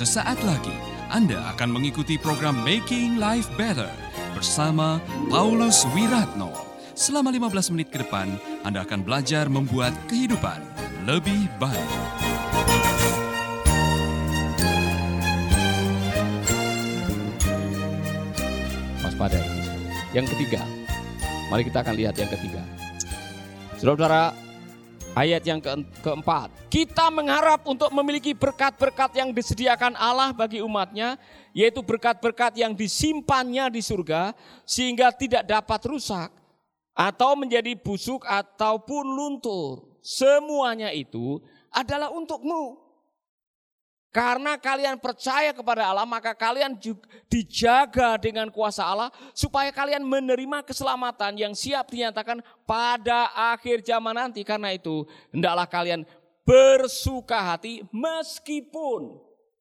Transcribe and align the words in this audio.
Sesaat 0.00 0.40
lagi 0.48 0.72
Anda 1.12 1.52
akan 1.52 1.76
mengikuti 1.76 2.16
program 2.16 2.56
Making 2.64 3.20
Life 3.20 3.52
Better 3.60 3.92
bersama 4.32 4.96
Paulus 5.28 5.84
Wiratno. 5.92 6.56
Selama 6.96 7.28
15 7.28 7.68
menit 7.76 7.92
ke 7.92 8.00
depan, 8.00 8.32
Anda 8.64 8.80
akan 8.88 9.04
belajar 9.04 9.52
membuat 9.52 9.92
kehidupan 10.08 10.56
lebih 11.04 11.52
baik. 11.60 11.92
Waspada. 19.04 19.36
Yang 20.16 20.32
ketiga, 20.32 20.64
mari 21.52 21.68
kita 21.68 21.84
akan 21.84 21.92
lihat 22.00 22.16
yang 22.16 22.32
ketiga. 22.32 22.64
Saudara-saudara, 23.76 24.32
ayat 25.14 25.42
yang 25.42 25.58
ke 25.58 25.70
keempat. 26.02 26.52
Kita 26.70 27.10
mengharap 27.10 27.66
untuk 27.66 27.90
memiliki 27.90 28.34
berkat-berkat 28.34 29.16
yang 29.18 29.34
disediakan 29.34 29.98
Allah 29.98 30.30
bagi 30.30 30.62
umatnya, 30.62 31.18
yaitu 31.50 31.82
berkat-berkat 31.82 32.54
yang 32.58 32.72
disimpannya 32.74 33.70
di 33.72 33.82
surga, 33.82 34.34
sehingga 34.62 35.10
tidak 35.10 35.46
dapat 35.46 35.80
rusak, 35.90 36.30
atau 36.94 37.34
menjadi 37.34 37.74
busuk, 37.78 38.22
ataupun 38.26 39.04
luntur. 39.06 39.98
Semuanya 40.00 40.94
itu 40.94 41.42
adalah 41.70 42.10
untukmu. 42.14 42.89
Karena 44.10 44.58
kalian 44.58 44.98
percaya 44.98 45.54
kepada 45.54 45.86
Allah, 45.86 46.02
maka 46.02 46.34
kalian 46.34 46.74
juga 46.74 47.06
dijaga 47.30 48.18
dengan 48.18 48.50
kuasa 48.50 48.82
Allah 48.82 49.06
supaya 49.38 49.70
kalian 49.70 50.02
menerima 50.02 50.66
keselamatan 50.66 51.38
yang 51.38 51.54
siap 51.54 51.94
dinyatakan 51.94 52.42
pada 52.66 53.30
akhir 53.54 53.86
zaman 53.86 54.18
nanti. 54.18 54.42
Karena 54.42 54.74
itu, 54.74 55.06
hendaklah 55.30 55.70
kalian 55.70 56.02
bersuka 56.42 57.54
hati 57.54 57.86
meskipun 57.94 59.14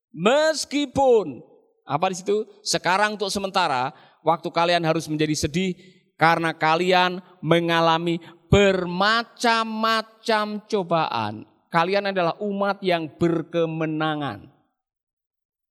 meskipun 0.09 1.45
apa 1.85 2.09
di 2.09 2.17
situ? 2.17 2.41
Sekarang 2.65 3.21
untuk 3.21 3.29
sementara 3.29 3.93
waktu 4.25 4.49
kalian 4.49 4.81
harus 4.81 5.05
menjadi 5.05 5.45
sedih 5.45 5.77
karena 6.17 6.57
kalian 6.57 7.21
mengalami 7.37 8.17
bermacam-macam 8.49 10.65
cobaan 10.65 11.45
kalian 11.69 12.09
adalah 12.11 12.37
umat 12.41 12.81
yang 12.81 13.07
berkemenangan. 13.17 14.49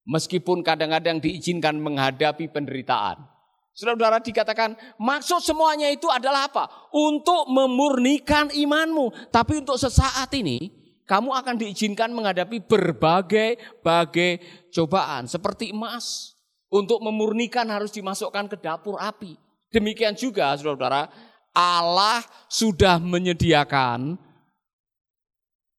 Meskipun 0.08 0.64
kadang-kadang 0.64 1.20
diizinkan 1.20 1.77
menghadapi 1.77 2.48
penderitaan. 2.48 3.28
Saudara-saudara 3.77 4.18
dikatakan 4.24 4.74
maksud 4.96 5.44
semuanya 5.44 5.86
itu 5.92 6.08
adalah 6.08 6.48
apa? 6.48 6.66
Untuk 6.90 7.46
memurnikan 7.52 8.48
imanmu. 8.50 9.30
Tapi 9.30 9.60
untuk 9.62 9.77
sesaat 9.77 10.32
ini 10.34 10.72
kamu 11.05 11.30
akan 11.30 11.55
diizinkan 11.60 12.10
menghadapi 12.10 12.64
berbagai 12.64 13.60
bagai 13.84 14.40
cobaan. 14.72 15.28
Seperti 15.28 15.77
emas. 15.77 16.34
Untuk 16.68 17.00
memurnikan 17.00 17.64
harus 17.72 17.92
dimasukkan 17.92 18.48
ke 18.52 18.56
dapur 18.60 19.00
api. 19.00 19.36
Demikian 19.72 20.16
juga 20.16 20.52
saudara-saudara 20.56 21.08
Allah 21.56 22.20
sudah 22.48 23.00
menyediakan 23.00 24.20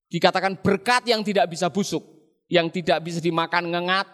Dikatakan 0.09 0.57
berkat 0.65 1.05
yang 1.05 1.21
tidak 1.21 1.53
bisa 1.53 1.69
busuk, 1.69 2.01
yang 2.49 2.73
tidak 2.73 3.05
bisa 3.05 3.21
dimakan 3.21 3.69
ngengat, 3.69 4.09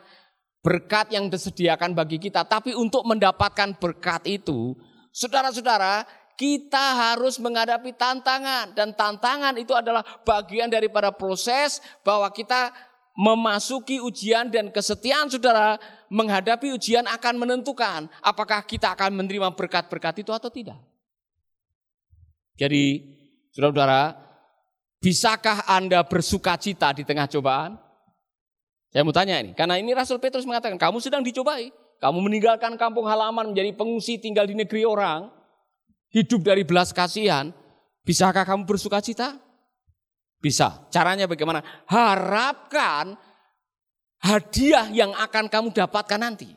berkat 0.60 1.16
yang 1.16 1.32
disediakan 1.32 1.96
bagi 1.96 2.20
kita. 2.20 2.44
Tapi 2.44 2.76
untuk 2.76 3.08
mendapatkan 3.08 3.80
berkat 3.80 4.28
itu, 4.28 4.76
saudara-saudara, 5.16 6.04
kita 6.36 7.16
harus 7.16 7.40
menghadapi 7.40 7.96
tantangan. 7.96 8.76
Dan 8.76 8.92
tantangan 8.92 9.56
itu 9.56 9.72
adalah 9.72 10.04
bagian 10.28 10.68
daripada 10.68 11.16
proses 11.16 11.80
bahwa 12.04 12.28
kita 12.34 12.76
memasuki 13.16 14.04
ujian 14.04 14.52
dan 14.52 14.68
kesetiaan 14.76 15.32
saudara 15.32 15.80
menghadapi 16.12 16.76
ujian 16.76 17.08
akan 17.08 17.40
menentukan 17.40 18.12
apakah 18.20 18.60
kita 18.68 18.92
akan 18.92 19.16
menerima 19.16 19.56
berkat-berkat 19.56 20.28
itu 20.28 20.36
atau 20.36 20.52
tidak. 20.52 20.76
Jadi, 22.60 23.04
saudara-saudara, 23.56 24.25
Bisakah 25.06 25.70
Anda 25.70 26.02
bersuka 26.02 26.58
cita 26.58 26.90
di 26.90 27.06
tengah 27.06 27.30
cobaan? 27.30 27.78
Saya 28.90 29.06
mau 29.06 29.14
tanya 29.14 29.38
ini, 29.38 29.54
karena 29.54 29.78
ini 29.78 29.94
Rasul 29.94 30.18
Petrus 30.18 30.50
mengatakan, 30.50 30.82
kamu 30.82 30.98
sedang 30.98 31.22
dicobai. 31.22 31.70
Kamu 32.02 32.26
meninggalkan 32.26 32.74
kampung 32.74 33.06
halaman 33.06 33.54
menjadi 33.54 33.70
pengungsi 33.78 34.18
tinggal 34.18 34.50
di 34.50 34.58
negeri 34.58 34.82
orang. 34.82 35.30
Hidup 36.10 36.42
dari 36.42 36.66
belas 36.66 36.90
kasihan. 36.90 37.54
Bisakah 38.02 38.50
kamu 38.50 38.66
bersuka 38.66 38.98
cita? 38.98 39.38
Bisa. 40.42 40.90
Caranya 40.90 41.30
bagaimana? 41.30 41.62
Harapkan 41.86 43.14
hadiah 44.26 44.90
yang 44.90 45.14
akan 45.14 45.54
kamu 45.54 45.70
dapatkan 45.70 46.18
nanti. 46.18 46.50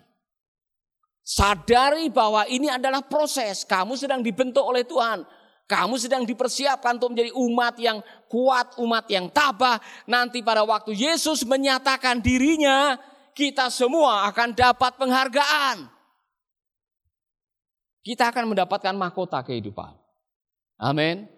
Sadari 1.21 2.09
bahwa 2.09 2.49
ini 2.49 2.73
adalah 2.73 3.05
proses. 3.05 3.69
Kamu 3.69 3.93
sedang 3.93 4.25
dibentuk 4.25 4.65
oleh 4.65 4.89
Tuhan. 4.89 5.37
Kamu 5.69 6.01
sedang 6.01 6.25
dipersiapkan 6.25 6.97
untuk 6.97 7.12
menjadi 7.12 7.29
umat 7.37 7.77
yang 7.77 8.01
kuat, 8.25 8.81
umat 8.81 9.05
yang 9.12 9.29
tabah. 9.29 9.77
Nanti 10.09 10.41
pada 10.41 10.65
waktu 10.65 10.97
Yesus 10.97 11.45
menyatakan 11.45 12.25
dirinya, 12.25 12.97
kita 13.37 13.69
semua 13.69 14.25
akan 14.33 14.56
dapat 14.56 14.97
penghargaan. 14.97 15.93
Kita 18.01 18.33
akan 18.33 18.56
mendapatkan 18.56 18.97
mahkota 18.97 19.45
kehidupan. 19.45 19.93
Amin. 20.81 21.29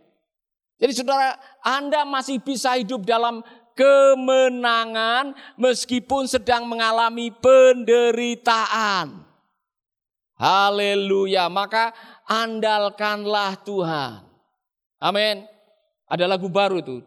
Jadi 0.79 0.93
saudara, 0.95 1.35
Anda 1.67 2.07
masih 2.07 2.39
bisa 2.39 2.79
hidup 2.79 3.03
dalam 3.03 3.43
kemenangan 3.75 5.35
meskipun 5.59 6.31
sedang 6.31 6.71
mengalami 6.71 7.35
penderitaan. 7.35 9.27
Haleluya. 10.41 11.53
Maka 11.53 11.93
andalkanlah 12.31 13.59
Tuhan. 13.67 14.23
Amin. 15.03 15.43
Ada 16.07 16.31
lagu 16.31 16.47
baru 16.47 16.79
itu. 16.79 17.03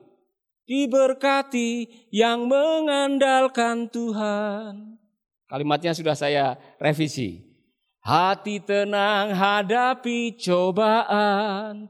Diberkati 0.68 1.88
yang 2.12 2.48
mengandalkan 2.52 3.88
Tuhan. 3.88 5.00
Kalimatnya 5.48 5.96
sudah 5.96 6.16
saya 6.16 6.60
revisi. 6.76 7.48
Hati 8.04 8.60
tenang 8.60 9.32
hadapi 9.32 10.36
cobaan. 10.36 11.88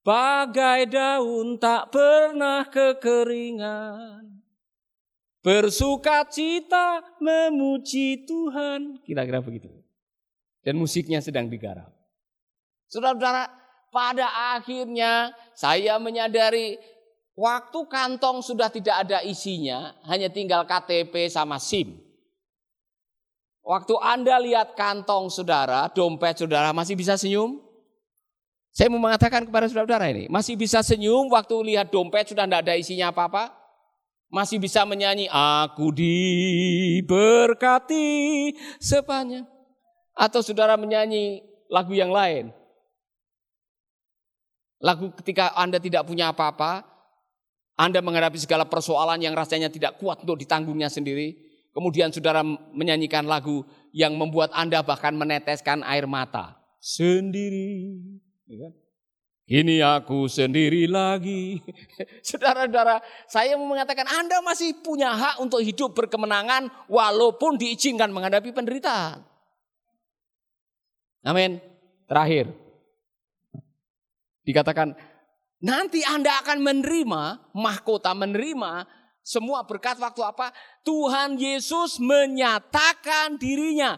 Bagai 0.00 0.88
daun 0.88 1.60
tak 1.60 1.92
pernah 1.92 2.64
kekeringan. 2.72 4.40
Bersuka 5.44 6.24
cita 6.24 7.04
memuji 7.20 8.24
Tuhan. 8.24 9.04
Kira-kira 9.04 9.44
begitu 9.44 9.82
dan 10.62 10.78
musiknya 10.78 11.18
sedang 11.18 11.50
digarap. 11.50 11.90
Saudara-saudara, 12.92 13.48
pada 13.88 14.28
akhirnya 14.52 15.32
saya 15.56 15.96
menyadari 15.96 16.76
waktu 17.32 17.88
kantong 17.88 18.44
sudah 18.44 18.68
tidak 18.68 19.08
ada 19.08 19.24
isinya, 19.24 19.96
hanya 20.04 20.28
tinggal 20.28 20.68
KTP 20.68 21.32
sama 21.32 21.56
SIM. 21.56 21.96
Waktu 23.64 23.96
Anda 23.96 24.36
lihat 24.44 24.76
kantong 24.76 25.32
saudara, 25.32 25.88
dompet 25.88 26.36
saudara 26.36 26.76
masih 26.76 26.92
bisa 26.92 27.16
senyum? 27.16 27.64
Saya 28.76 28.92
mau 28.92 29.00
mengatakan 29.00 29.48
kepada 29.48 29.72
saudara-saudara 29.72 30.12
ini, 30.12 30.28
masih 30.28 30.60
bisa 30.60 30.84
senyum 30.84 31.32
waktu 31.32 31.72
lihat 31.72 31.88
dompet 31.88 32.28
sudah 32.28 32.44
tidak 32.44 32.68
ada 32.68 32.76
isinya 32.76 33.08
apa-apa? 33.08 33.56
Masih 34.28 34.60
bisa 34.60 34.84
menyanyi, 34.84 35.32
aku 35.32 35.96
diberkati 35.96 38.04
sepanjang 38.80 39.44
atau 40.12 40.44
saudara 40.44 40.76
menyanyi 40.76 41.40
lagu 41.72 41.96
yang 41.96 42.12
lain. 42.12 42.52
Lagu 44.82 45.14
ketika 45.22 45.54
Anda 45.54 45.78
tidak 45.78 46.10
punya 46.10 46.34
apa-apa, 46.34 46.82
Anda 47.78 48.02
menghadapi 48.02 48.34
segala 48.36 48.66
persoalan 48.66 49.22
yang 49.22 49.32
rasanya 49.32 49.70
tidak 49.70 50.02
kuat 50.02 50.26
untuk 50.26 50.34
ditanggungnya 50.42 50.90
sendiri. 50.90 51.38
Kemudian 51.72 52.10
saudara 52.12 52.44
menyanyikan 52.74 53.24
lagu 53.24 53.64
yang 53.94 54.18
membuat 54.18 54.50
Anda 54.52 54.82
bahkan 54.82 55.14
meneteskan 55.14 55.86
air 55.86 56.04
mata. 56.10 56.58
Sendiri. 56.82 57.94
Ya 58.50 58.68
kan? 58.68 58.72
Ini 59.52 59.84
aku 59.84 60.30
sendiri 60.30 60.86
lagi. 60.86 61.60
Saudara-saudara, 62.28 63.02
saya 63.26 63.58
mau 63.58 63.68
mengatakan 63.68 64.06
Anda 64.06 64.38
masih 64.40 64.80
punya 64.80 65.12
hak 65.12 65.42
untuk 65.42 65.60
hidup 65.60 65.92
berkemenangan 65.92 66.70
walaupun 66.86 67.58
diizinkan 67.58 68.14
menghadapi 68.14 68.54
penderitaan. 68.54 69.20
Amin. 71.26 71.58
Terakhir. 72.06 72.61
Dikatakan 74.42 74.94
nanti 75.62 76.02
Anda 76.02 76.42
akan 76.42 76.58
menerima 76.62 77.54
mahkota, 77.54 78.10
menerima 78.14 78.86
semua 79.22 79.62
berkat 79.62 80.02
waktu 80.02 80.22
apa? 80.26 80.50
Tuhan 80.82 81.38
Yesus 81.38 82.02
menyatakan 82.02 83.38
dirinya. 83.38 83.94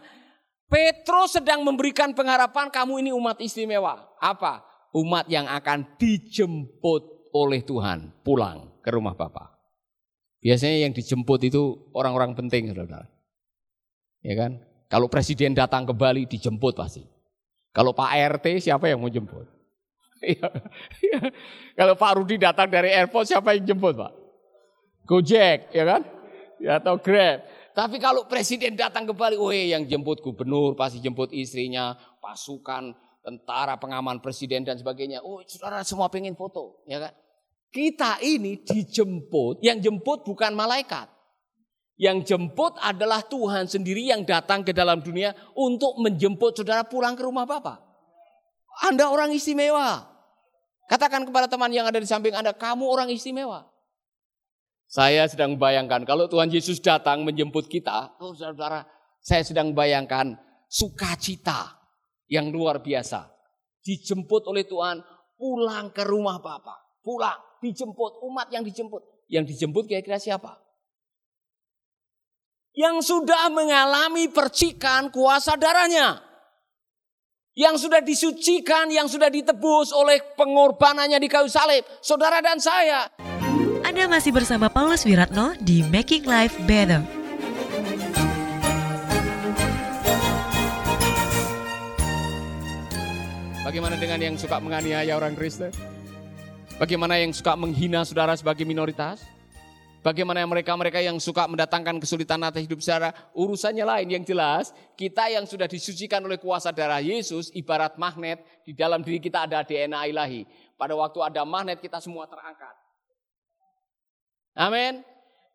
Petrus 0.69 1.37
sedang 1.37 1.61
memberikan 1.65 2.13
pengharapan 2.13 2.69
kamu 2.69 3.05
ini 3.05 3.11
umat 3.13 3.41
istimewa. 3.41 4.05
Apa? 4.21 4.65
Umat 4.93 5.25
yang 5.29 5.49
akan 5.49 5.97
dijemput 5.97 7.33
oleh 7.33 7.61
Tuhan 7.65 8.13
pulang 8.21 8.69
ke 8.81 8.89
rumah 8.93 9.17
Bapa. 9.17 9.53
Biasanya 10.45 10.85
yang 10.85 10.93
dijemput 10.93 11.41
itu 11.41 11.89
orang-orang 11.97 12.37
penting, 12.37 12.69
saudara. 12.69 13.09
Ya 14.21 14.37
kan? 14.37 14.61
Kalau 14.85 15.09
presiden 15.09 15.57
datang 15.57 15.89
ke 15.89 15.93
Bali 15.93 16.29
dijemput 16.29 16.77
pasti. 16.77 17.01
Kalau 17.73 17.97
Pak 17.97 18.13
RT 18.37 18.61
siapa 18.61 18.85
yang 18.85 19.01
mau 19.01 19.09
jemput? 19.09 19.49
Iya, 20.25 20.49
iya. 21.05 21.19
Kalau 21.77 21.93
Pak 21.93 22.11
Rudi 22.17 22.41
datang 22.41 22.65
dari 22.65 22.89
airport 22.89 23.29
siapa 23.29 23.53
yang 23.53 23.77
jemput 23.77 23.93
Pak? 23.93 24.11
Gojek, 25.05 25.69
ya 25.69 25.85
kan? 25.85 26.01
Ya, 26.57 26.81
atau 26.81 26.97
Grab. 26.97 27.45
Tapi 27.75 27.99
kalau 28.01 28.25
presiden 28.25 28.73
datang 28.73 29.05
ke 29.05 29.13
Bali, 29.13 29.37
yang 29.69 29.85
jemput 29.85 30.23
gubernur, 30.23 30.73
pasti 30.73 31.03
jemput 31.03 31.29
istrinya, 31.35 31.93
pasukan, 32.23 32.95
tentara, 33.19 33.75
pengaman 33.75 34.23
presiden 34.23 34.63
dan 34.63 34.79
sebagainya. 34.79 35.19
Oh, 35.21 35.43
saudara 35.45 35.83
semua 35.85 36.07
pengen 36.07 36.33
foto, 36.33 36.81
ya 36.87 37.03
kan? 37.03 37.13
Kita 37.75 38.23
ini 38.23 38.63
dijemput, 38.63 39.59
yang 39.59 39.83
jemput 39.83 40.23
bukan 40.23 40.55
malaikat. 40.55 41.11
Yang 41.99 42.31
jemput 42.31 42.79
adalah 42.79 43.19
Tuhan 43.27 43.67
sendiri 43.67 44.07
yang 44.07 44.23
datang 44.23 44.63
ke 44.63 44.71
dalam 44.71 45.03
dunia 45.03 45.35
untuk 45.55 45.99
menjemput 45.99 46.55
saudara 46.55 46.87
pulang 46.87 47.19
ke 47.19 47.23
rumah 47.27 47.43
Bapak. 47.43 47.83
Anda 48.87 49.11
orang 49.11 49.35
istimewa. 49.35 50.14
Katakan 50.85 51.25
kepada 51.25 51.49
teman 51.49 51.73
yang 51.73 51.89
ada 51.89 51.97
di 51.97 52.05
samping 52.05 52.33
Anda, 52.37 52.53
kamu 52.53 52.85
orang 52.85 53.09
istimewa. 53.09 53.65
Saya 54.85 55.25
sedang 55.25 55.57
bayangkan 55.57 56.05
kalau 56.05 56.29
Tuhan 56.29 56.53
Yesus 56.53 56.77
datang 56.77 57.25
menjemput 57.25 57.65
kita, 57.65 58.13
oh 58.21 58.37
saudara, 58.37 58.85
saya 59.17 59.41
sedang 59.41 59.73
bayangkan 59.73 60.37
sukacita 60.69 61.73
yang 62.29 62.53
luar 62.53 62.85
biasa. 62.85 63.33
Dijemput 63.81 64.45
oleh 64.45 64.65
Tuhan 64.69 65.01
pulang 65.37 65.89
ke 65.89 66.05
rumah 66.05 66.37
Bapak. 66.37 67.01
Pulang 67.01 67.37
dijemput, 67.65 68.21
umat 68.29 68.49
yang 68.53 68.61
dijemput. 68.61 69.01
Yang 69.25 69.57
dijemput 69.57 69.89
kira-kira 69.89 70.21
siapa? 70.21 70.61
Yang 72.77 73.09
sudah 73.09 73.49
mengalami 73.49 74.29
percikan 74.29 75.09
kuasa 75.09 75.57
darahnya. 75.57 76.21
Yang 77.55 77.87
sudah 77.87 78.03
disucikan, 78.03 78.91
yang 78.91 79.07
sudah 79.07 79.31
ditebus 79.31 79.95
oleh 79.95 80.19
pengorbanannya 80.35 81.15
di 81.15 81.31
kayu 81.31 81.47
salib. 81.47 81.87
Saudara 82.03 82.43
dan 82.43 82.59
saya. 82.59 83.07
Anda 83.79 84.11
masih 84.11 84.35
bersama 84.35 84.67
Paulus 84.67 85.07
Wiratno 85.07 85.55
di 85.63 85.79
Making 85.87 86.27
Life 86.27 86.59
Better. 86.67 86.99
Bagaimana 93.63 93.95
dengan 94.03 94.19
yang 94.19 94.35
suka 94.35 94.59
menganiaya 94.59 95.15
orang 95.15 95.39
Kristen? 95.39 95.71
Bagaimana 96.75 97.23
yang 97.23 97.31
suka 97.31 97.55
menghina 97.55 98.03
saudara 98.03 98.35
sebagai 98.35 98.67
minoritas? 98.67 99.23
Bagaimana 100.05 100.45
mereka-mereka 100.45 101.01
yang 101.01 101.17
suka 101.17 101.49
mendatangkan 101.49 101.97
kesulitan 101.97 102.37
atas 102.45 102.61
hidup 102.61 102.77
saudara? 102.77 103.09
Urusannya 103.33 103.81
lain 103.81 104.13
yang 104.13 104.21
jelas, 104.21 104.69
kita 104.93 105.33
yang 105.33 105.49
sudah 105.49 105.65
disucikan 105.65 106.21
oleh 106.21 106.37
kuasa 106.37 106.69
darah 106.69 107.01
Yesus 107.01 107.49
ibarat 107.57 107.97
magnet, 107.97 108.45
di 108.61 108.77
dalam 108.77 109.01
diri 109.01 109.17
kita 109.17 109.49
ada 109.49 109.65
DNA 109.65 110.13
ilahi. 110.13 110.45
Pada 110.77 110.93
waktu 110.93 111.25
ada 111.25 111.41
magnet 111.41 111.81
kita 111.81 111.97
semua 111.97 112.29
terangkat. 112.29 112.69
Amin. 114.53 115.01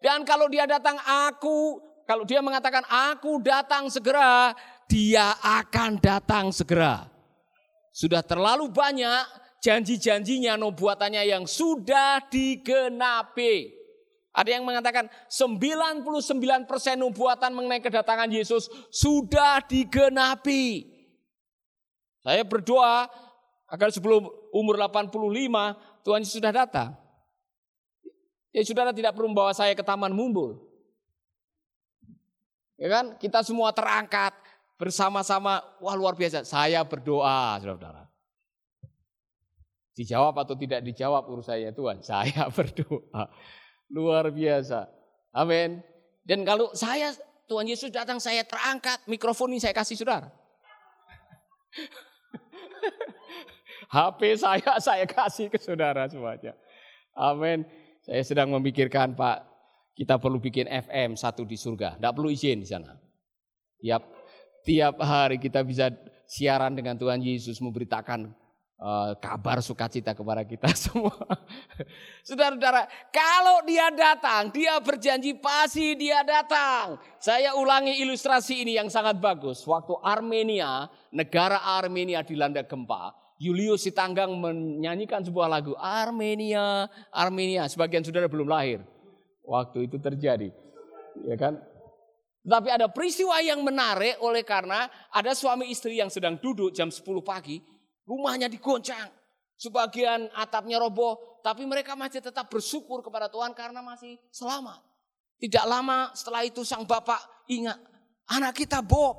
Dan 0.02 0.26
kalau 0.26 0.50
dia 0.50 0.66
datang 0.66 0.98
aku, 0.98 1.78
kalau 2.02 2.26
dia 2.26 2.42
mengatakan 2.42 2.82
aku 2.90 3.38
datang 3.38 3.86
segera, 3.86 4.50
dia 4.90 5.30
akan 5.46 6.02
datang 6.02 6.50
segera. 6.50 7.06
Sudah 7.94 8.26
terlalu 8.26 8.66
banyak 8.66 9.30
janji-janjinya, 9.62 10.58
nubuatannya 10.58 11.22
yang 11.22 11.46
sudah 11.46 12.18
digenapi. 12.26 13.79
Ada 14.30 14.58
yang 14.58 14.62
mengatakan 14.62 15.10
99% 15.26 15.98
nubuatan 16.94 17.50
mengenai 17.50 17.82
kedatangan 17.82 18.30
Yesus 18.30 18.70
sudah 18.94 19.58
digenapi. 19.66 20.86
Saya 22.22 22.46
berdoa 22.46 23.10
agar 23.66 23.90
sebelum 23.90 24.30
umur 24.54 24.78
85 24.78 26.06
Tuhan 26.06 26.20
Yesus 26.22 26.36
sudah 26.38 26.54
datang. 26.54 26.94
Ya 28.50 28.62
saudara 28.66 28.90
tidak 28.94 29.14
perlu 29.14 29.30
membawa 29.30 29.54
saya 29.54 29.74
ke 29.74 29.82
taman 29.82 30.14
mumbul. 30.14 30.58
Ya 32.78 32.88
kan? 32.90 33.18
Kita 33.18 33.42
semua 33.42 33.70
terangkat 33.70 34.34
bersama-sama. 34.78 35.62
Wah 35.82 35.94
luar 35.98 36.14
biasa. 36.14 36.42
Saya 36.46 36.82
berdoa 36.86 37.58
saudara-saudara. 37.58 38.10
Dijawab 39.94 40.34
atau 40.40 40.56
tidak 40.56 40.80
dijawab 40.86 41.28
urusannya 41.28 41.76
Tuhan. 41.76 41.98
Saya 42.00 42.48
berdoa. 42.56 43.28
Luar 43.90 44.30
biasa. 44.30 44.86
Amin. 45.34 45.82
Dan 46.22 46.46
kalau 46.46 46.70
saya, 46.78 47.10
Tuhan 47.50 47.66
Yesus 47.66 47.90
datang, 47.90 48.22
saya 48.22 48.46
terangkat. 48.46 49.02
Mikrofon 49.10 49.50
ini 49.50 49.58
saya 49.58 49.74
kasih 49.74 49.98
saudara. 49.98 50.30
HP 53.90 54.38
saya, 54.38 54.78
saya 54.78 55.02
kasih 55.06 55.50
ke 55.50 55.58
saudara 55.58 56.06
semuanya. 56.06 56.54
Amin. 57.18 57.66
Saya 58.06 58.22
sedang 58.22 58.54
memikirkan 58.54 59.18
Pak, 59.18 59.42
kita 59.98 60.16
perlu 60.22 60.38
bikin 60.38 60.70
FM 60.70 61.18
satu 61.18 61.42
di 61.42 61.58
surga. 61.58 61.98
Tidak 61.98 62.12
perlu 62.14 62.30
izin 62.30 62.62
di 62.62 62.68
sana. 62.70 62.94
Tiap, 63.82 64.02
tiap 64.62 64.94
hari 65.02 65.42
kita 65.42 65.66
bisa 65.66 65.90
siaran 66.30 66.78
dengan 66.78 66.94
Tuhan 66.94 67.18
Yesus 67.18 67.58
memberitakan 67.58 68.30
uh, 68.80 69.12
kabar 69.20 69.60
sukacita 69.60 70.16
kepada 70.16 70.42
kita 70.42 70.72
semua. 70.88 71.14
Saudara-saudara, 72.24 72.88
kalau 73.12 73.62
dia 73.68 73.92
datang, 73.92 74.48
dia 74.50 74.80
berjanji 74.80 75.36
pasti 75.36 75.94
dia 75.94 76.24
datang. 76.24 76.96
Saya 77.20 77.54
ulangi 77.54 78.00
ilustrasi 78.00 78.64
ini 78.64 78.80
yang 78.80 78.88
sangat 78.88 79.20
bagus. 79.20 79.62
Waktu 79.68 79.94
Armenia, 80.00 80.88
negara 81.12 81.60
Armenia 81.60 82.24
dilanda 82.24 82.64
gempa, 82.64 83.12
Julius 83.40 83.84
Sitanggang 83.84 84.32
menyanyikan 84.36 85.24
sebuah 85.24 85.48
lagu 85.48 85.76
Armenia, 85.76 86.88
Armenia. 87.12 87.68
Sebagian 87.68 88.04
saudara 88.04 88.28
belum 88.28 88.48
lahir. 88.48 88.80
Waktu 89.44 89.88
itu 89.88 89.96
terjadi. 89.96 90.52
Ya 91.24 91.36
kan? 91.36 91.60
Tapi 92.40 92.72
ada 92.72 92.88
peristiwa 92.88 93.36
yang 93.44 93.60
menarik 93.60 94.16
oleh 94.24 94.40
karena 94.40 94.88
ada 95.12 95.36
suami 95.36 95.68
istri 95.68 96.00
yang 96.00 96.08
sedang 96.08 96.40
duduk 96.40 96.72
jam 96.72 96.88
10 96.88 97.04
pagi 97.20 97.60
Rumahnya 98.10 98.50
digoncang. 98.50 99.06
Sebagian 99.54 100.26
atapnya 100.34 100.82
roboh. 100.82 101.38
Tapi 101.46 101.62
mereka 101.62 101.94
masih 101.94 102.18
tetap 102.18 102.50
bersyukur 102.50 103.06
kepada 103.06 103.30
Tuhan 103.30 103.54
karena 103.54 103.78
masih 103.78 104.18
selamat. 104.34 104.82
Tidak 105.38 105.64
lama 105.64 106.10
setelah 106.12 106.42
itu 106.42 106.66
sang 106.66 106.82
bapak 106.82 107.22
ingat. 107.46 107.78
Anak 108.26 108.58
kita 108.58 108.82
Bob 108.82 109.14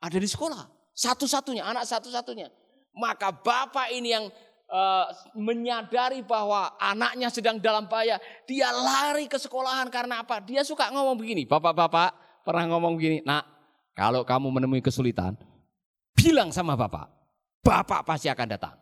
ada 0.00 0.16
di 0.16 0.26
sekolah. 0.26 0.66
Satu-satunya, 0.96 1.62
anak 1.68 1.84
satu-satunya. 1.84 2.48
Maka 2.96 3.30
bapak 3.30 3.92
ini 3.92 4.14
yang 4.14 4.26
uh, 4.70 5.06
menyadari 5.34 6.22
bahwa 6.22 6.74
anaknya 6.78 7.28
sedang 7.30 7.58
dalam 7.58 7.86
bahaya. 7.86 8.18
Dia 8.46 8.70
lari 8.70 9.26
ke 9.30 9.38
sekolahan 9.38 9.90
karena 9.90 10.22
apa? 10.22 10.42
Dia 10.42 10.62
suka 10.66 10.90
ngomong 10.90 11.18
begini. 11.18 11.46
Bapak-bapak 11.46 12.42
pernah 12.46 12.66
ngomong 12.70 12.94
begini. 12.98 13.18
Nak, 13.22 13.44
kalau 13.94 14.22
kamu 14.22 14.50
menemui 14.50 14.82
kesulitan, 14.82 15.38
bilang 16.14 16.50
sama 16.50 16.74
bapak. 16.74 17.23
Bapak 17.64 18.04
pasti 18.04 18.28
akan 18.28 18.46
datang. 18.52 18.76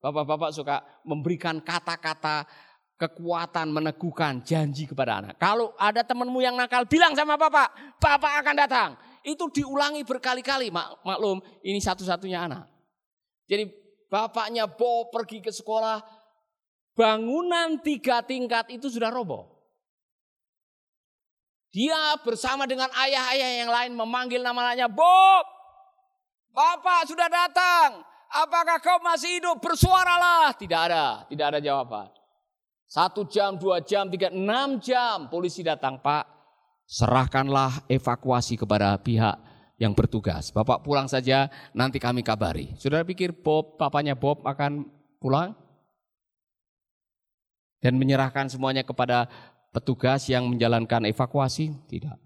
Bapak-bapak 0.00 0.50
suka 0.56 0.80
memberikan 1.04 1.60
kata-kata 1.60 2.48
kekuatan, 2.96 3.68
meneguhkan 3.68 4.40
janji 4.40 4.88
kepada 4.88 5.20
anak. 5.20 5.36
Kalau 5.36 5.76
ada 5.76 6.00
temanmu 6.00 6.40
yang 6.40 6.56
nakal, 6.56 6.88
bilang 6.88 7.12
sama 7.12 7.36
bapak, 7.36 8.00
bapak 8.00 8.32
akan 8.40 8.56
datang. 8.56 8.90
Itu 9.20 9.52
diulangi 9.52 10.06
berkali-kali, 10.06 10.72
mak 10.72 11.04
maklum 11.04 11.44
ini 11.60 11.76
satu-satunya 11.76 12.48
anak. 12.48 12.64
Jadi 13.44 13.68
bapaknya 14.08 14.64
bawa 14.70 15.12
pergi 15.12 15.44
ke 15.44 15.52
sekolah, 15.52 16.00
bangunan 16.96 17.76
tiga 17.84 18.24
tingkat 18.24 18.72
itu 18.72 18.88
sudah 18.88 19.12
roboh. 19.12 19.52
Dia 21.74 22.16
bersama 22.24 22.64
dengan 22.64 22.88
ayah-ayah 22.94 23.50
yang 23.60 23.70
lain 23.74 23.92
memanggil 23.92 24.40
nama 24.40 24.72
anaknya, 24.72 24.88
Bob, 24.88 25.44
Bapak 26.56 27.04
sudah 27.04 27.28
datang. 27.28 28.00
Apakah 28.32 28.80
kau 28.80 28.96
masih 29.04 29.36
hidup? 29.36 29.60
Bersuaralah. 29.60 30.56
Tidak 30.56 30.80
ada, 30.88 31.28
tidak 31.28 31.46
ada 31.52 31.60
jawaban. 31.60 32.08
Satu 32.88 33.28
jam, 33.28 33.60
dua 33.60 33.84
jam, 33.84 34.08
tiga, 34.08 34.32
enam 34.32 34.80
jam 34.80 35.28
polisi 35.28 35.60
datang. 35.60 36.00
Pak, 36.00 36.24
serahkanlah 36.88 37.84
evakuasi 37.92 38.56
kepada 38.56 38.96
pihak 38.96 39.36
yang 39.76 39.92
bertugas. 39.92 40.48
Bapak 40.48 40.80
pulang 40.80 41.04
saja, 41.12 41.52
nanti 41.76 42.00
kami 42.00 42.24
kabari. 42.24 42.72
Sudah 42.80 43.04
pikir 43.04 43.36
Bob, 43.36 43.76
papanya 43.76 44.16
Bob 44.16 44.40
akan 44.48 44.88
pulang? 45.20 45.52
Dan 47.84 48.00
menyerahkan 48.00 48.48
semuanya 48.48 48.80
kepada 48.80 49.28
petugas 49.76 50.24
yang 50.32 50.48
menjalankan 50.48 51.04
evakuasi? 51.04 51.76
Tidak. 51.84 52.16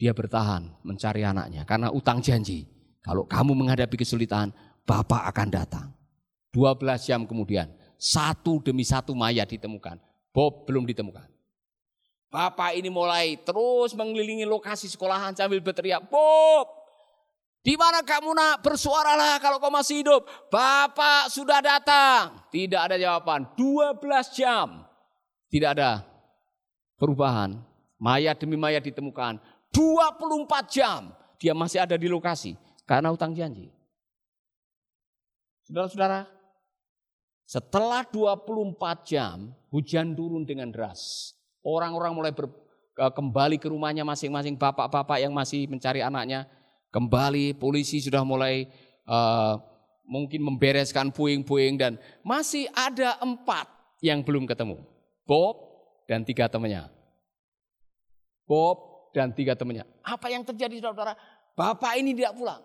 Dia 0.00 0.16
bertahan 0.16 0.80
mencari 0.80 1.20
anaknya 1.20 1.68
karena 1.68 1.92
utang 1.92 2.24
janji. 2.24 2.79
Kalau 3.00 3.24
kamu 3.24 3.52
menghadapi 3.56 3.96
kesulitan, 4.00 4.52
Bapak 4.84 5.28
akan 5.30 5.48
datang. 5.48 5.86
12 6.52 7.06
jam 7.06 7.22
kemudian, 7.24 7.70
satu 7.96 8.58
demi 8.60 8.82
satu 8.82 9.14
mayat 9.14 9.46
ditemukan. 9.46 9.96
Bob 10.34 10.66
belum 10.66 10.84
ditemukan. 10.88 11.26
Bapak 12.30 12.78
ini 12.78 12.90
mulai 12.90 13.38
terus 13.42 13.94
mengelilingi 13.94 14.46
lokasi 14.46 14.86
sekolahan 14.86 15.34
sambil 15.34 15.58
berteriak, 15.58 16.06
Bob, 16.06 16.80
di 17.60 17.76
mana 17.76 18.00
kamu 18.00 18.32
nak? 18.32 18.64
Bersuaralah 18.64 19.36
kalau 19.36 19.60
kau 19.60 19.68
masih 19.68 20.00
hidup. 20.00 20.24
Bapak 20.48 21.28
sudah 21.28 21.60
datang. 21.60 22.40
Tidak 22.48 22.80
ada 22.80 22.96
jawaban. 22.96 23.52
12 23.52 24.00
jam. 24.32 24.88
Tidak 25.52 25.68
ada 25.76 26.00
perubahan. 26.96 27.60
Mayat 28.00 28.40
demi 28.40 28.56
mayat 28.56 28.80
ditemukan. 28.80 29.36
24 29.76 30.72
jam. 30.72 31.12
Dia 31.36 31.52
masih 31.52 31.84
ada 31.84 32.00
di 32.00 32.08
lokasi. 32.08 32.56
Karena 32.90 33.14
utang 33.14 33.30
janji. 33.30 33.70
Saudara-saudara. 35.70 36.26
Setelah 37.46 38.02
24 38.02 39.06
jam. 39.06 39.54
Hujan 39.70 40.18
turun 40.18 40.42
dengan 40.42 40.74
deras. 40.74 41.30
Orang-orang 41.62 42.10
mulai 42.10 42.34
ber, 42.34 42.50
kembali 42.98 43.62
ke 43.62 43.70
rumahnya 43.70 44.02
masing-masing. 44.02 44.58
Bapak-bapak 44.58 45.22
yang 45.22 45.30
masih 45.30 45.70
mencari 45.70 46.02
anaknya 46.02 46.50
Kembali 46.90 47.54
polisi 47.54 48.02
sudah 48.02 48.26
mulai 48.26 48.66
uh, 49.06 49.54
mungkin 50.02 50.42
membereskan 50.42 51.14
puing-puing 51.14 51.78
dan 51.78 52.02
masih 52.26 52.66
ada 52.74 53.14
empat 53.22 53.70
yang 54.02 54.26
belum 54.26 54.42
ketemu. 54.42 54.82
Bob 55.22 55.54
dan 56.10 56.26
tiga 56.26 56.50
temannya. 56.50 56.90
Bob 58.42 59.06
dan 59.14 59.30
tiga 59.30 59.54
temannya. 59.54 59.86
Apa 60.02 60.34
yang 60.34 60.42
terjadi 60.42 60.82
saudara-saudara? 60.82 61.14
Bapak 61.54 61.94
ini 61.94 62.10
tidak 62.10 62.34
pulang. 62.34 62.58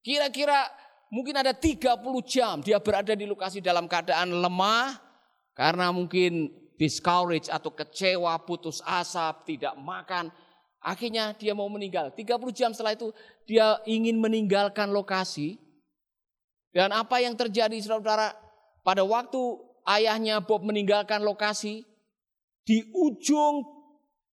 Kira-kira 0.00 0.68
mungkin 1.12 1.36
ada 1.36 1.52
30 1.52 2.00
jam 2.24 2.64
dia 2.64 2.80
berada 2.80 3.12
di 3.12 3.28
lokasi 3.28 3.60
dalam 3.60 3.84
keadaan 3.84 4.32
lemah 4.32 4.96
karena 5.52 5.92
mungkin 5.92 6.48
discourage 6.80 7.52
atau 7.52 7.68
kecewa, 7.76 8.32
putus 8.48 8.80
asa, 8.88 9.36
tidak 9.44 9.76
makan. 9.76 10.32
Akhirnya 10.80 11.36
dia 11.36 11.52
mau 11.52 11.68
meninggal. 11.68 12.08
30 12.16 12.24
jam 12.56 12.72
setelah 12.72 12.96
itu 12.96 13.12
dia 13.44 13.76
ingin 13.84 14.16
meninggalkan 14.16 14.88
lokasi. 14.88 15.60
Dan 16.72 16.96
apa 16.96 17.20
yang 17.20 17.36
terjadi 17.36 17.76
saudara-saudara? 17.84 18.32
Pada 18.80 19.04
waktu 19.04 19.60
ayahnya 19.84 20.40
Bob 20.40 20.64
meninggalkan 20.64 21.20
lokasi. 21.20 21.84
Di 22.64 22.88
ujung 22.96 23.60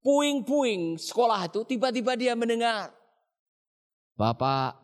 puing-puing 0.04 1.00
sekolah 1.00 1.48
itu 1.48 1.64
tiba-tiba 1.64 2.20
dia 2.20 2.36
mendengar. 2.36 2.92
Bapak 4.20 4.83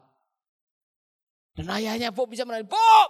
dan 1.58 1.66
ayahnya 1.80 2.10
Bob 2.14 2.30
bisa 2.30 2.46
menangis. 2.46 2.70
Bob, 2.70 3.10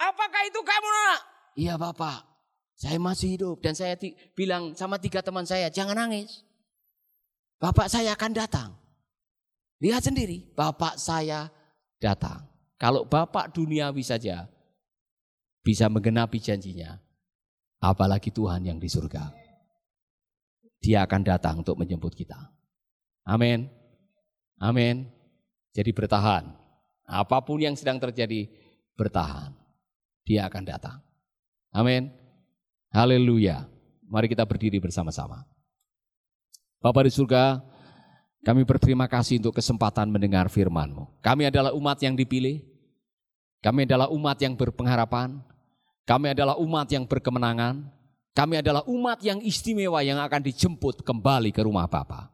apakah 0.00 0.42
itu 0.46 0.60
kamu 0.62 0.88
nak? 0.88 1.20
Iya 1.54 1.74
bapak, 1.78 2.26
saya 2.74 2.98
masih 2.98 3.38
hidup 3.38 3.62
dan 3.62 3.78
saya 3.78 3.94
bilang 4.34 4.74
sama 4.74 4.98
tiga 4.98 5.22
teman 5.22 5.46
saya, 5.46 5.70
jangan 5.70 5.94
nangis. 5.94 6.42
Bapak 7.62 7.86
saya 7.86 8.12
akan 8.18 8.32
datang. 8.34 8.70
Lihat 9.78 10.02
sendiri, 10.04 10.48
Bapak 10.56 10.98
saya 10.98 11.52
datang. 12.00 12.46
Kalau 12.80 13.06
Bapak 13.06 13.54
duniawi 13.54 14.02
saja 14.02 14.48
bisa 15.64 15.88
menggenapi 15.88 16.36
janjinya, 16.42 16.98
apalagi 17.80 18.32
Tuhan 18.32 18.64
yang 18.68 18.78
di 18.80 18.88
surga. 18.90 19.32
Dia 20.84 21.08
akan 21.08 21.22
datang 21.24 21.64
untuk 21.64 21.80
menjemput 21.80 22.12
kita. 22.12 22.36
Amin. 23.24 23.72
Amin. 24.60 25.08
Jadi 25.72 25.90
bertahan. 25.96 26.63
Apa 27.04 27.40
pun 27.44 27.60
yang 27.60 27.76
sedang 27.76 28.00
terjadi, 28.00 28.48
bertahan. 28.96 29.52
Dia 30.24 30.48
akan 30.48 30.62
datang. 30.64 30.98
Amin. 31.70 32.08
Haleluya. 32.88 33.68
Mari 34.08 34.32
kita 34.32 34.48
berdiri 34.48 34.80
bersama-sama. 34.80 35.44
Bapak 36.80 37.08
di 37.08 37.12
surga, 37.12 37.64
kami 38.44 38.64
berterima 38.68 39.08
kasih 39.08 39.40
untuk 39.40 39.56
kesempatan 39.56 40.08
mendengar 40.12 40.52
firman-Mu. 40.52 41.20
Kami 41.24 41.48
adalah 41.48 41.72
umat 41.72 41.96
yang 42.04 42.12
dipilih, 42.12 42.60
kami 43.64 43.88
adalah 43.88 44.12
umat 44.12 44.36
yang 44.36 44.52
berpengharapan, 44.52 45.40
kami 46.04 46.36
adalah 46.36 46.60
umat 46.60 46.84
yang 46.92 47.08
berkemenangan, 47.08 47.88
kami 48.36 48.60
adalah 48.60 48.84
umat 48.84 49.24
yang 49.24 49.40
istimewa 49.40 50.04
yang 50.04 50.20
akan 50.20 50.44
dijemput 50.44 51.00
kembali 51.00 51.54
ke 51.54 51.64
rumah 51.64 51.88
Bapa. 51.88 52.33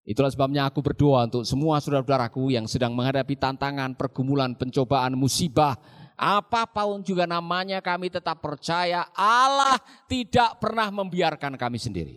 Itulah 0.00 0.32
sebabnya 0.32 0.66
aku 0.66 0.80
berdoa 0.80 1.28
untuk 1.28 1.44
semua 1.44 1.76
saudara-saudaraku 1.78 2.56
yang 2.56 2.64
sedang 2.64 2.96
menghadapi 2.96 3.36
tantangan, 3.36 3.92
pergumulan, 3.94 4.56
pencobaan, 4.56 5.12
musibah, 5.12 5.76
apa 6.20 6.68
pun 6.68 7.00
juga 7.00 7.24
namanya 7.24 7.80
kami 7.80 8.12
tetap 8.12 8.44
percaya 8.44 9.08
Allah 9.16 9.80
tidak 10.04 10.60
pernah 10.60 10.88
membiarkan 10.92 11.56
kami 11.56 11.80
sendiri. 11.80 12.16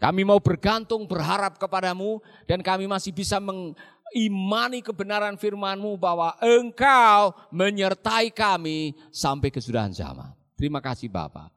Kami 0.00 0.24
mau 0.24 0.40
bergantung, 0.40 1.04
berharap 1.04 1.60
kepadamu 1.60 2.24
dan 2.48 2.64
kami 2.64 2.88
masih 2.88 3.12
bisa 3.12 3.36
mengimani 3.36 4.80
kebenaran 4.80 5.36
firmanmu 5.36 6.00
bahwa 6.00 6.32
engkau 6.40 7.36
menyertai 7.52 8.32
kami 8.32 8.96
sampai 9.12 9.52
kesudahan 9.52 9.92
zaman. 9.92 10.32
Terima 10.56 10.80
kasih 10.80 11.12
Bapak. 11.12 11.52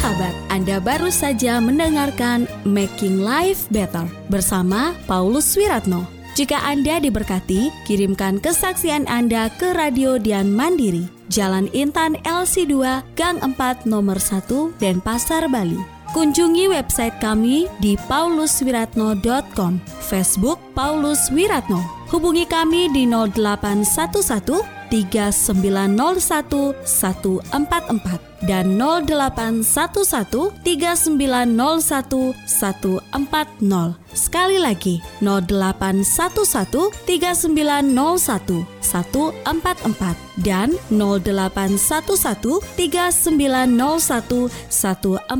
Sahabat, 0.00 0.32
Anda 0.48 0.80
baru 0.80 1.12
saja 1.12 1.60
mendengarkan 1.60 2.48
Making 2.64 3.20
Life 3.20 3.68
Better 3.68 4.08
bersama 4.32 4.96
Paulus 5.04 5.52
Wiratno. 5.52 6.08
Jika 6.32 6.56
Anda 6.56 7.04
diberkati, 7.04 7.68
kirimkan 7.84 8.40
kesaksian 8.40 9.04
Anda 9.12 9.52
ke 9.60 9.76
Radio 9.76 10.16
Dian 10.16 10.56
Mandiri, 10.56 11.04
Jalan 11.28 11.68
Intan 11.76 12.16
LC2, 12.24 12.80
Gang 13.12 13.44
4 13.44 13.84
Nomor 13.84 14.16
1, 14.16 14.80
Denpasar, 14.80 15.52
Bali. 15.52 15.76
Kunjungi 16.16 16.72
website 16.72 17.20
kami 17.20 17.68
di 17.84 18.00
pauluswiratno.com, 18.08 19.84
Facebook 20.00 20.56
Paulus 20.72 21.28
Wiratno. 21.28 21.99
Hubungi 22.10 22.42
kami 22.42 22.90
di 22.90 23.06
0811 23.06 24.66
3901 24.90 26.74
144 26.82 28.42
dan 28.50 28.66
0811 28.74 30.50
3901 30.66 32.34
140. 32.50 33.94
Sekali 34.10 34.58
lagi 34.58 34.98
0811 35.22 36.90
3901 37.06 38.66
144 38.82 40.42
dan 40.42 40.74
0811 40.90 42.58
3901 42.74 44.50
140. 44.66 45.30